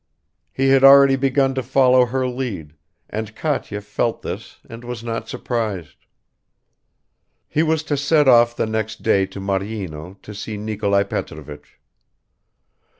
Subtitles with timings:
[0.51, 2.73] He had already begun to follow her lead,
[3.07, 6.07] and Katya felt this and was not surprised.
[7.47, 11.79] He was to set off the next day to Maryino to see Nikolai Petrovich.